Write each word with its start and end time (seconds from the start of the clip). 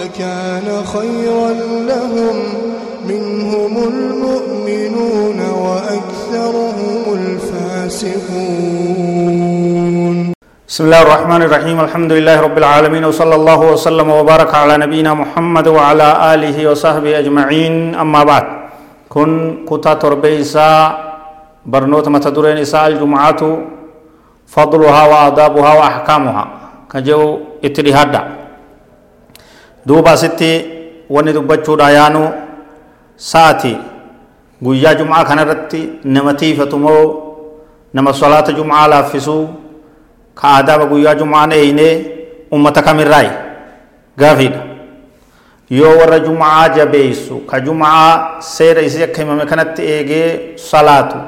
لكان 0.00 0.84
خيرا 0.84 1.50
لهم. 1.90 2.36
منهم 3.08 3.74
المؤمنون 3.92 5.40
وأكثرهم 5.64 7.02
الفاسقون. 7.20 8.24
بسم 10.68 10.84
الله 10.84 11.02
الرحمن 11.02 11.42
الرحيم. 11.42 11.80
الحمد 11.80 12.12
لله 12.12 12.40
رب 12.40 12.58
العالمين. 12.58 13.04
وصلى 13.04 13.34
الله 13.34 13.60
وسلم 13.72 14.10
وبارك 14.10 14.54
على 14.54 14.76
نبينا 14.76 15.14
محمد 15.14 15.66
وعلى 15.68 16.34
آله 16.34 16.70
وصحبه 16.70 17.18
أجمعين. 17.18 17.94
أما 17.94 18.24
بعد 18.24 18.44
كن 19.08 19.30
كتا 19.68 19.94
تربيسا 19.94 20.70
برنوت 21.66 22.08
متدرين 22.08 22.56
إساء 22.64 22.86
الجمعة 22.88 23.58
فضلها 24.46 25.02
وآدابها 25.06 25.72
وأحكامها. 25.74 26.44
كجو 26.90 27.38
اتلهادا 27.64 28.43
دوبا 29.86 30.14
ستي 30.22 30.52
وني 31.14 31.32
دبچو 31.36 31.72
دايانو 31.80 32.24
ساتي 33.16 33.74
guyyaa 34.64 34.94
jum'aa 34.98 35.24
kanarratti 35.28 35.80
nama 36.14 36.32
tiifatumoo 36.40 37.04
nama 37.96 38.12
salaata 38.20 38.52
jum'aa 38.58 38.86
laaffisuu 38.92 39.42
ka 40.40 40.46
aadaaba 40.56 40.84
guyyaa 40.92 41.14
jum'aan 41.20 41.52
eeynee 41.58 41.92
ummata 42.56 42.80
kamirraayi 42.86 43.30
gaafiidha 44.22 44.60
yoo 45.80 45.92
warra 46.00 46.18
jum'aa 46.26 46.64
jabeessu 46.76 47.34
ka 47.50 47.60
jum'aa 47.66 48.40
seera 48.54 48.80
isii 48.88 49.04
akka 49.08 49.20
himame 49.22 49.44
kanatti 49.52 49.82
eegee 49.96 50.28
salaatu 50.70 51.18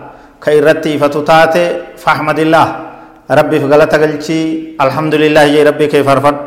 ka 0.43 0.49
irratti 0.59 0.89
ifatu 0.97 1.21
taate 1.31 1.63
fahmadillah 2.05 2.67
rabbiif 3.41 3.65
galata 3.73 3.97
galchii 4.05 4.45
alhamdulillah 4.87 5.45
jee 5.55 5.65
rabbii 5.71 5.91
kee 5.97 6.03
farfadhu 6.09 6.43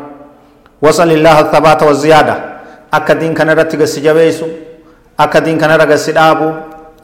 وصل 0.82 1.10
الله 1.12 1.36
الثبات 1.40 1.80
والزيادة. 1.82 2.36
أكا 2.94 3.14
دين 3.14 3.34
كان 3.34 3.50
رتي 3.50 3.76
قسي 3.76 4.00
جبيسو 4.00 4.48
أكا 5.20 5.38
دين 5.38 5.58
كان 5.60 5.70
رتي 5.70 5.92
قسي 5.92 6.12
دابو 6.12 6.48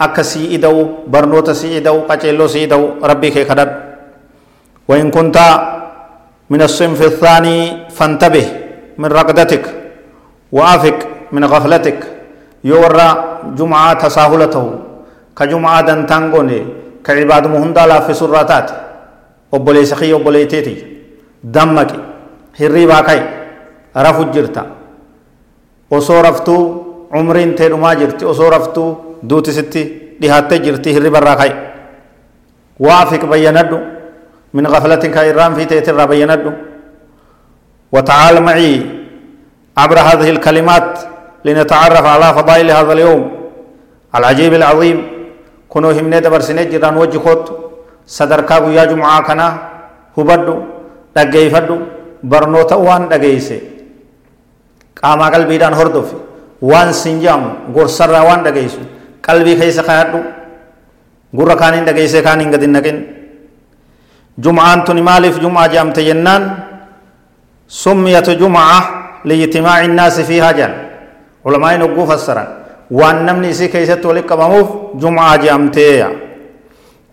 أكا 0.00 0.22
سي 0.22 0.54
إدو 0.54 1.06
برنوت 1.12 1.50
سي 1.50 1.78
إدو 1.78 2.08
قچلو 2.08 2.46
سي 2.48 2.64
إدو 2.64 3.04
ربي 3.04 3.30
كي 3.30 3.44
خدد. 3.44 3.70
وإن 4.88 5.10
كنت 5.10 5.38
من 6.50 6.62
الصنف 6.62 7.00
الثاني 7.02 7.90
فانتبه 7.90 8.46
من 8.98 9.08
رقدتك 9.12 9.64
وآفك 10.52 10.98
من 11.32 11.44
غفلتك. 11.44 11.98
يورى 12.64 13.08
جمعة 13.58 13.92
تساهلته. 14.02 14.64
كجمعة 15.36 15.80
دن 15.80 16.06
تنقوني 16.06 16.60
كعباد 17.04 17.44
مهندا 17.46 18.00
في 18.00 18.14
سراتات. 18.14 18.70
وبلي 19.52 19.84
سخي 19.84 20.12
دمك 21.44 21.90
هري 22.60 22.86
باكاي 22.86 23.20
رفو 24.05 24.23
جرتا 24.35 24.63
وصورفتو 25.91 26.55
عمرين 27.15 27.55
تيرو 27.55 27.77
ما 27.77 27.93
جرتي 27.93 28.25
وصورفتو 28.25 28.85
دوتي 29.29 29.51
ستي 29.57 29.83
دهاتي 30.21 30.57
جرتي 30.65 30.89
هري 30.97 31.09
براكاي 31.15 31.51
وافق 32.85 33.21
بيندو 33.31 33.79
من 34.55 34.67
غفلة 34.73 35.03
كإرام 35.15 35.51
في 35.57 35.65
تيتر 35.65 36.05
بيندو 36.11 36.51
وتعال 37.93 38.35
معي 38.47 38.73
عبر 39.77 39.97
هذه 39.99 40.29
الكلمات 40.35 40.89
لنتعرف 41.45 42.05
على 42.13 42.27
فضائل 42.37 42.71
هذا 42.71 42.93
اليوم 42.93 43.23
العجيب 44.15 44.53
العظيم 44.53 44.97
كنو 45.71 45.89
همني 45.97 46.19
دبر 46.25 46.39
سنة 46.47 46.63
جران 46.71 46.95
وجه 47.01 47.17
خوت 47.25 47.45
صدركا 48.17 48.57
ويا 48.63 48.83
جمعة 48.91 49.19
كنا 49.27 49.47
هبدو 50.17 50.55
دقيفدو 51.15 51.77
برنوتا 52.31 52.75
وان 52.75 53.03
دقيسي 53.11 53.59
قاما 55.02 55.26
قلبي 55.34 55.56
دان 55.62 55.74
هردف 55.80 56.08
وان 56.70 56.92
سنجام 57.02 57.42
غرسر 57.74 58.10
وان 58.28 58.40
دقيسو 58.46 58.80
قلبي 59.26 59.52
خيس 59.60 59.78
خيادو 59.88 60.20
غر 61.38 61.50
كانين 61.60 61.84
دقيسي 61.88 62.20
كانين 62.26 62.48
قدن 62.52 62.72
نقين 62.76 62.98
جمعان 64.44 64.84
تني 64.84 65.00
مالف 65.08 65.34
جمعة 65.44 65.66
جامت 65.74 65.98
جنان 66.08 66.42
سميت 67.68 68.28
جمعة 68.30 68.80
لاجتماع 69.28 69.84
الناس 69.84 70.16
فيها 70.28 70.50
جان 70.58 70.72
علماء 71.46 71.72
نقو 71.82 72.02
فسرا 72.10 72.44
وان 72.98 73.16
نمني 73.26 73.52
سي 73.58 73.68
كيست 73.68 74.06
ولك 74.06 74.30
بموف 74.32 74.68
جمعة 75.02 75.36
جامتيا 75.36 76.08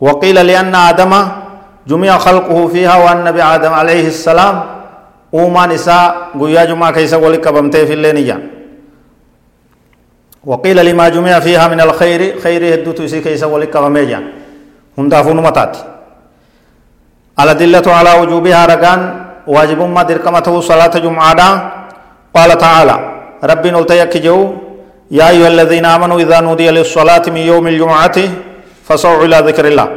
وقيل 0.05 0.37
لأن 0.47 0.75
آدم 0.75 1.13
جميع 1.87 2.17
خلقه 2.17 2.67
فيها 2.67 2.95
والنبي 3.03 3.43
آدم 3.43 3.73
عليه 3.73 4.07
السلام 4.07 4.55
uumaan 5.33 5.71
isaa 5.71 6.05
guyyaa 6.39 6.65
jumaa 6.65 6.91
keessa 6.93 7.17
wali 7.17 7.37
qabamtee 7.37 7.85
fillee 7.85 8.13
ni 8.13 8.23
jaan 8.29 8.43
وقيل 10.45 10.85
لما 10.85 11.09
جمع 11.09 11.39
فيها 11.39 11.67
من 11.67 11.81
الخير 11.81 12.39
خير 12.43 12.61
هدوت 12.73 12.99
يسي 12.99 13.19
كيسا 13.23 13.47
ولي 13.47 13.65
قبمي 13.71 14.05
جان 14.11 14.23
هندافون 14.99 15.37
متات 15.47 15.73
الأدلة 17.39 17.87
على 17.97 18.11
وجوبها 18.21 18.65
رقان 18.65 19.01
واجب 19.47 19.79
ما 19.95 20.03
دركمته 20.03 20.55
صلاة 20.61 20.93
جمعة 21.05 21.39
قال 22.35 22.51
تعالى 22.57 22.95
ربي 23.43 23.69
نلتيك 23.71 24.13
جو 24.25 24.37
يا 25.11 25.29
أيها 25.29 25.47
الذين 25.47 25.85
آمنوا 25.85 26.19
إذا 26.19 26.39
نودي 26.43 26.67
للصلاة 26.75 27.25
من 27.35 27.43
يوم 27.51 27.67
الجمعة 27.67 28.17
فصعوا 28.87 29.23
إلى 29.25 29.37
ذكر 29.47 29.65
الله 29.71 29.87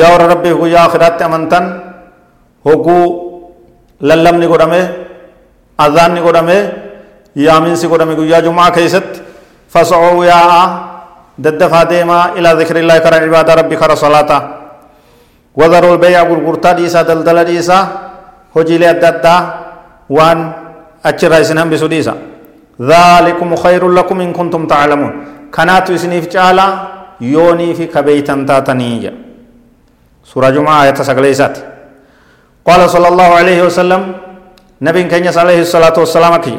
يا 0.00 0.10
ربي 0.16 0.52
يا 0.74 0.80
آخرات 0.86 1.22
أمنتن 1.22 1.64
هو 2.66 2.72
للمني 4.00 4.46
قدامه 4.46 4.82
أذان 5.80 6.18
قدامه 6.18 6.58
yaaminsi 7.36 7.88
godhame 7.90 8.14
guyyaa 8.14 8.40
jumaa 8.46 8.70
keessatti 8.70 9.18
fasa'oo 9.66 10.22
yaa'a 10.22 10.62
daddafaa 11.44 11.84
deemaa 11.90 12.30
ilaa 12.38 12.54
zikrillahi 12.56 13.00
kara 13.02 13.18
cibaada 13.24 13.54
rabbi 13.58 13.76
kara 13.76 13.96
salaata 13.98 14.38
wadarul 15.60 15.98
beeyaa 15.98 16.24
gurgurtaa 16.30 16.74
dhiisaa 16.78 17.02
daldala 17.08 17.42
dhiisaa 17.48 17.82
hojiilee 18.54 18.88
adda 18.94 19.08
addaa 19.08 19.40
waan 20.16 20.40
achirraa 21.10 21.42
isin 21.42 21.58
hambisu 21.58 21.88
dhiisa 21.90 22.14
ذلكم 22.80 23.48
خير 23.56 23.82
لكم 23.98 24.16
إن 24.20 24.30
كنتم 24.38 24.66
تعلمون 24.66 25.12
كانت 25.54 25.90
إسنيف 25.90 26.26
تعالى 26.26 26.66
يوني 27.20 27.74
في 27.78 27.86
كبيتا 27.86 28.34
تاتنيجا 28.48 29.12
سورة 30.30 30.50
جمعة 30.50 30.82
آية 30.82 30.94
سقليسات 30.98 31.54
قال 32.64 32.90
صلى 32.90 33.08
الله 33.08 33.24
عليه 33.40 33.62
وسلم 33.62 34.12
نبي 34.82 35.02
كنيس 35.04 35.38
عليه 35.38 35.60
الصلاة 35.60 35.92
والسلام 35.98 36.36
كي 36.36 36.56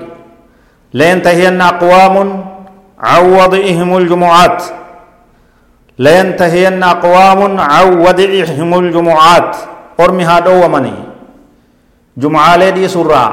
لينتهين 0.93 1.61
أقوام 1.61 2.15
عن 2.99 3.21
وضعهم 3.33 3.89
الجمعات 3.97 4.63
لينتهين 5.99 6.83
أقوام 6.83 7.59
عن 7.59 7.85
وضعهم 8.05 8.69
الجمعات. 8.79 9.51
أرمي 9.99 10.23
هادو 10.23 10.65
ومني 10.65 10.93
جمعة 12.17 12.57
لدي 12.57 12.87
سورة 12.87 13.23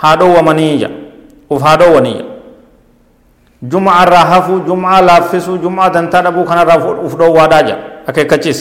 هادو 0.00 0.38
ومني 0.38 0.88
وف 1.50 1.62
هادو 1.62 1.96
وني 1.96 2.24
جمعة 3.62 4.04
راهفو 4.04 4.58
جمعة 4.68 5.00
لافسو 5.00 5.56
جمعة 5.56 5.88
دنتادبو 5.88 6.44
كان 6.44 6.58
رافو 6.58 7.06
افدو 7.06 7.32
واداجا 7.32 7.76
أكي 8.08 8.24
كچيس 8.24 8.58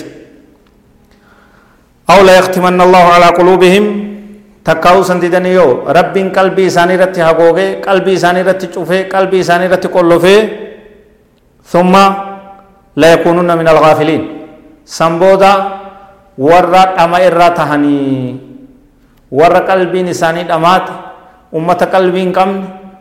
أو 2.10 2.20
لا 2.26 2.34
يختمن 2.42 2.82
الله 2.82 3.06
على 3.16 3.28
قلوبهم؟ 3.38 3.86
تكاو 4.66 5.02
سنتيدنيو 5.10 5.90
رب 5.98 6.16
قلبي 6.38 6.66
ساني 6.70 6.96
رتي 7.02 7.22
هاغوغي 7.22 7.68
قلبي 7.86 8.14
ساني 8.18 8.42
رتي 8.42 8.68
تشوفي 8.68 9.00
قلبي 9.14 9.40
ساني 9.44 9.66
رتي 9.72 9.88
كولوفي 9.88 10.38
ثم 11.64 11.94
لا 13.02 13.08
يكونون 13.14 13.50
من 13.58 13.68
الغافلين. 13.68 14.24
سمبودا 14.86 15.54
ورر 16.38 16.76
أما 17.04 17.18
اراتهني 17.28 18.02
ورر 19.32 19.58
قلبي 19.70 20.00
نساني 20.10 20.44
دمات. 20.50 20.88
أمة 21.56 21.82
قلبين 21.94 22.30
كم؟ 22.34 22.52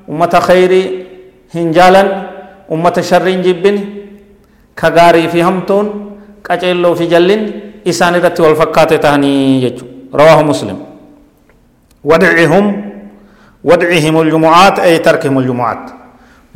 أمة 0.08 0.34
خيري 0.48 0.84
هنجالا. 1.54 2.02
أمة 2.72 2.96
شرين 3.00 3.40
جبن 3.42 3.76
كغاري 4.78 5.28
فيهمتون 5.32 5.86
قجيلو 6.44 6.94
في 6.94 7.06
جلين. 7.12 7.42
Isaan 7.92 8.14
irratti 8.20 8.42
wal 8.42 8.56
fakkaate 8.62 8.98
tahanii 8.98 9.60
jechuudha 9.64 10.18
rawaahu 10.20 10.44
muslim 10.52 10.78
ودعهم 12.04 12.64
ودعهم 13.64 14.14
الجمعات 14.24 14.76
أي 14.78 14.98
تركهم 14.98 15.38
الجمعات 15.38 15.84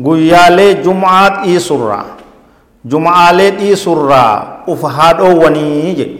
guyyaalee 0.06 0.74
jum'aa 0.86 1.42
dhiisurraa 1.42 2.04
jum'aalee 2.92 3.50
dhiisurraa 3.58 4.64
uf 4.72 4.80
haadhoowwanii 4.96 5.94
jedhe 5.98 6.18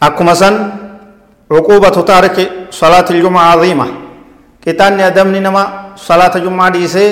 akkuma 0.00 0.34
san 0.34 0.54
cuquubatu 1.50 2.02
taariki 2.02 2.44
salaati 2.70 3.12
iljumaa 3.16 3.50
aziima 3.54 3.86
qixaanni 4.64 5.02
adamni 5.02 5.40
nama 5.40 5.62
salaata 6.06 6.40
jum'aa 6.46 6.70
dhiisee 6.74 7.10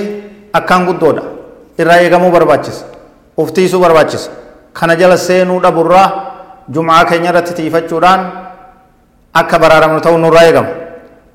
akkaan 0.52 0.86
guddoodha 0.88 1.22
irraa 1.78 2.00
eegamuu 2.06 2.30
barbaachisa 2.30 2.84
uftiisuu 3.36 3.80
barbaachisa 3.84 4.30
kana 4.74 4.94
jala 5.00 5.16
seenuu 5.16 5.60
dhaburraa 5.64 6.08
jum'aa 6.74 7.04
keenya 7.08 7.30
irratti 7.32 7.54
tiifachuudhaan 7.58 8.20
akka 9.40 9.56
baraaramnu 9.62 10.00
ta'uu 10.04 10.18
nurraa 10.18 10.46
eegama 10.50 10.70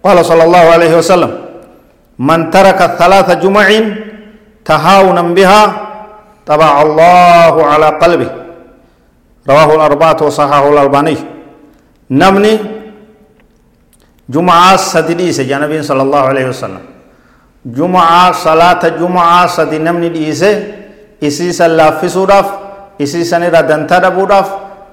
qaala 0.03 0.21
sala 0.23 0.43
allahu 0.47 0.67
alaihi 0.75 0.95
wasallam 1.01 1.31
من 2.19 2.51
ترك 2.51 2.75
ثلاث 2.99 3.31
جمع 3.39 3.67
تهاونا 4.65 5.21
بها 5.21 5.61
طبع 6.45 6.81
الله 6.81 7.65
على 7.65 7.85
قلبه 7.85 8.29
رواه 9.49 9.69
الأربعة 9.75 10.17
وصححه 10.21 10.65
الألباني 10.73 11.17
نمني 12.11 12.53
جمعة 14.29 14.75
سديس 14.75 15.41
جنبي 15.41 15.79
صلى 15.83 16.01
الله 16.01 16.19
عليه 16.19 16.45
وسلم 16.51 16.83
جمعة 17.65 18.31
صلاة 18.31 18.83
جمعة 18.99 19.47
سدي 19.47 19.77
نمني 19.79 20.09
ديسه 20.09 20.53
إسيسا 23.01 23.37
لافسوداف 23.37 23.37
إسيسا 23.37 23.37
نرى 23.41 23.61
دنتا 23.69 23.97
دبوداف 24.05 24.47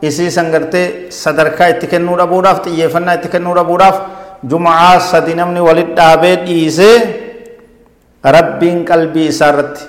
إسيسا 0.04 0.42
نغرتي 0.42 0.82
صدركا 1.10 1.64
اتكنو 1.68 2.12
دبوداف 2.20 2.56
تيفنا 2.64 3.12
اتكنو 3.14 3.52
دبوداف 3.58 3.96
jumaa 4.44 5.00
sadi 5.00 5.32
namni 5.34 5.60
walit 5.60 5.96
dhaabee 5.96 6.44
dhiisee 6.44 6.96
rabbiin 8.20 8.84
qalbii 8.84 9.28
isaa 9.32 9.50
irratti 9.54 9.84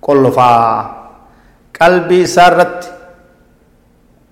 qollofaa 0.00 0.78
qalbii 1.78 2.22
isaa 2.22 2.48
irratti 2.52 2.88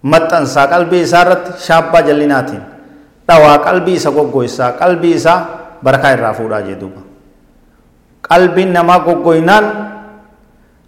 maxxansaa 0.03 0.67
qalbii 0.75 1.03
isaa 1.07 1.23
irratti 1.27 1.51
shaabbaa 1.67 2.03
jallinaatiin 2.09 2.63
dhawaa 3.29 3.59
qalbii 3.67 3.97
isa 4.01 4.11
goggoysaa 4.11 4.73
qalbii 4.79 5.15
isaa 5.21 5.39
barakaa 5.83 6.13
irraa 6.17 6.35
fuudhaa 6.39 6.63
jee 6.69 6.79
duuba 6.81 7.01
qalbiin 8.29 8.73
namaa 8.73 9.01
goggoynaan 9.09 9.67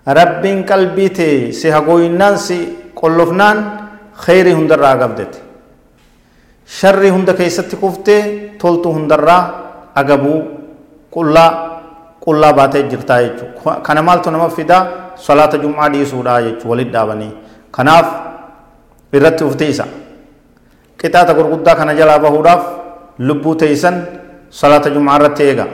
rabbiin 0.07 0.65
qalbii 0.65 1.11
tee 1.11 1.53
si 1.53 1.69
hagoynaan 1.71 2.39
si 2.39 2.59
qollofnaan 2.95 3.59
kheyrii 4.27 4.53
hundarraa 4.53 4.97
gabdete 4.97 5.39
sharri 6.67 7.11
hunda 7.11 7.35
keessatti 7.35 7.77
kuftee 7.77 8.21
toltu 8.59 8.93
hundarraa 8.93 9.43
agabuu 9.95 10.43
qullaa 11.15 11.51
qullaa 12.25 12.53
baatee 12.53 12.83
jirtaa 12.91 13.21
jechuudha 13.23 13.81
kana 13.87 14.03
maaltu 14.03 14.31
nama 14.31 14.49
fidaa 14.51 14.83
salaata 15.17 15.59
jum'aa 15.65 15.89
dhiisuudha 15.93 16.41
jechuudha 16.43 16.69
walit 16.71 16.93
dhaabanii 16.93 17.33
kanaaf 17.77 18.07
irratti 19.13 19.45
uftiisa 19.45 19.85
qixaata 21.01 21.35
gurguddaa 21.39 21.75
kana 21.81 21.95
jalaa 21.95 22.19
bahuudhaaf 22.19 22.63
lubbuu 23.19 23.55
teeysan 23.55 23.97
salaata 24.61 24.91
jum'aa 24.95 25.17
irratti 25.19 25.43
eega 25.51 25.67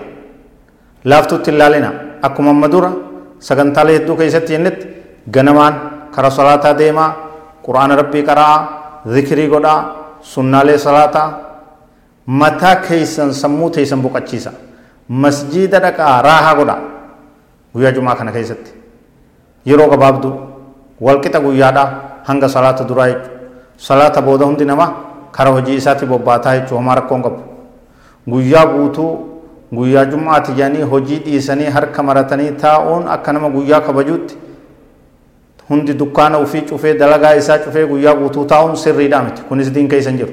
laaftutti 1.05 1.51
ilaalina 1.55 1.91
akkuma 2.23 2.51
amma 2.51 2.69
dura 2.75 2.91
sagantaalee 3.49 3.97
hedduu 3.99 4.17
keessatti 4.21 4.53
jennetti 4.57 4.87
ganamaan 5.35 5.75
kara 6.15 6.31
salaataa 6.39 6.75
deemaa 6.79 7.11
quraana 7.67 7.97
rabbii 8.03 8.23
qara'aa 8.29 8.59
zikirii 9.15 9.49
godhaa 9.55 9.79
sunnaalee 10.33 10.79
salaataa 10.79 11.29
mataa 12.43 12.77
keeysan 12.87 13.35
sammuu 13.35 13.71
teeysan 13.77 14.01
boqachiisa 14.05 14.51
masjiida 15.09 15.79
dhaqaa 15.85 16.23
raahaa 16.29 16.55
godha 16.61 16.77
guyyaa 17.75 17.93
jumaa 17.99 18.15
kana 18.21 18.33
keessatti 18.37 18.71
yeroo 19.71 19.89
gabaabduu 19.95 20.33
walqixa 21.07 21.41
guyyaadhaa 21.47 21.89
hanga 22.29 22.49
salaata 22.49 22.85
duraa 22.89 23.09
jechuudha 23.13 23.39
salaata 23.89 24.23
booda 24.23 24.45
hundi 24.51 24.65
namaa 24.71 24.91
kara 25.37 25.51
hojii 25.57 25.77
isaatti 25.83 26.07
bobbaataa 26.13 26.55
jechuudha 26.59 26.77
homaa 26.81 26.95
rakkoon 27.01 27.23
qabu 27.27 27.41
guyyaa 28.31 28.67
guutuu 28.75 29.11
guyyaa 29.75 30.05
jumaati 30.13 30.53
jedhanii 30.53 30.83
hojii 30.93 31.19
dhiisanii 31.25 31.71
harka 31.77 32.03
maratanii 32.03 32.51
taa'uun 32.63 33.09
akka 33.09 33.33
nama 33.33 33.49
guyyaa 33.51 33.81
kabajuutti 33.81 34.37
hundi 35.69 35.95
dukkaana 35.95 36.39
ufii 36.39 36.63
cufee 36.71 36.95
dalagaa 36.99 37.35
isaa 37.41 37.59
cufee 37.59 37.87
guyyaa 37.87 38.15
guutuu 38.15 38.45
taa'uun 38.45 38.77
sirriidhaa 38.77 39.23
miti 39.23 39.43
kunis 39.49 39.71
diin 39.75 39.89
keessa 39.89 40.11
hin 40.11 40.19
jiru 40.19 40.33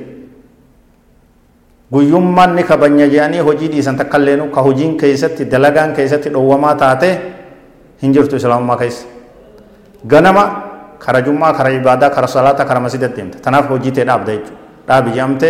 guyyummaan 1.93 2.55
ni 2.55 2.63
kabanya 2.63 3.07
jedhanii 3.07 3.39
hojii 3.49 3.67
dhiisan 3.75 3.97
takka 3.97 4.17
illee 4.17 4.49
ka 4.55 4.61
hojiin 4.61 4.97
keessatti 4.97 5.45
dalagaan 5.51 5.93
keessatti 5.93 6.29
dhowwamaa 6.33 6.75
taate 6.75 7.11
hin 8.01 8.13
jirtu 8.13 8.35
islaamummaa 8.35 8.77
keessa 8.77 9.05
ganama 10.07 10.43
kara 10.99 11.21
jummaa 11.21 11.53
kara 11.53 11.69
ibaadaa 11.71 12.09
kara 12.09 12.27
salaata 12.27 12.65
kara 12.65 12.79
masjida 12.79 13.07
deemte 13.07 13.39
tanaaf 13.39 13.69
hojii 13.69 13.91
tee 13.91 14.03
dhaabda 14.05 14.31
jechuudha 14.33 14.57
dhaabi 14.87 15.11
jedhamte 15.11 15.49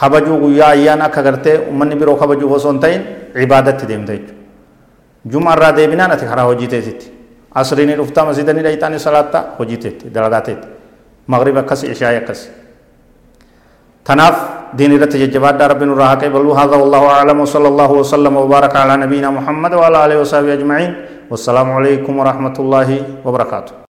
kabajuu 0.00 0.38
guyyaa 0.44 0.70
ayyaan 0.76 1.02
akka 1.08 1.22
gartee 1.26 1.56
ummanni 1.70 1.96
biroo 2.00 2.16
kabajuuf 2.22 2.52
osoo 2.58 2.72
hin 2.72 2.80
ta'in 2.80 3.02
ibaadatti 3.44 3.88
deemte 3.90 4.12
jechuudha 4.18 4.34
juma 5.34 5.54
irraa 5.58 5.72
deebinaan 5.78 6.12
ati 6.16 6.26
karaa 6.32 6.46
hojii 6.50 6.68
teetitti 6.74 7.06
asriin 7.62 7.96
dhuftaa 8.00 8.24
masjidanii 8.30 8.64
dhayxaanii 8.68 9.00
salaatta 9.06 9.44
hojii 9.58 9.80
teetti 9.86 10.14
dalagaa 10.18 10.42
teetti 10.50 10.68
magriba 11.34 11.60
akkas 11.64 11.84
ishaayi 11.94 12.18
akkas 12.24 12.40
tanaaf 14.10 14.56
دين 14.74 14.92
رت 15.02 15.14
جباد 15.16 15.62
رب 15.62 15.82
نورا 15.82 16.14
قبل 16.22 16.46
هذا 16.60 16.76
والله 16.80 17.02
اعلم 17.16 17.38
وصلى 17.40 17.68
الله 17.68 17.90
وسلم 17.92 18.34
وبارك 18.36 18.76
على 18.76 18.94
نبينا 18.96 19.30
محمد 19.30 19.72
وعلى 19.74 19.98
اله 20.04 20.16
وصحبه 20.20 20.52
اجمعين 20.58 20.92
والسلام 21.30 21.68
عليكم 21.72 22.12
ورحمه 22.18 22.56
الله 22.58 22.88
وبركاته 23.24 23.85